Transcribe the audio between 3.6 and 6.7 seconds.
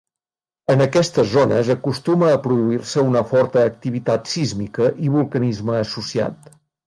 activitat sísmica i vulcanisme associat.